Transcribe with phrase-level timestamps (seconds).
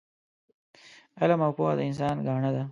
[1.21, 2.63] علم او پوه د انسان ګاڼه ده